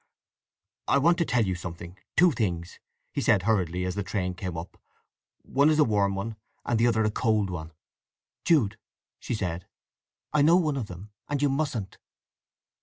[0.87, 2.79] "I want to tell you something—two things,"
[3.13, 4.81] he said hurriedly as the train came up.
[5.43, 6.37] "One is a warm one,
[6.73, 7.71] the other a cold one!"
[8.43, 8.79] "Jude,"
[9.19, 9.67] she said.
[10.33, 11.11] "I know one of them.
[11.29, 11.99] And you mustn't!"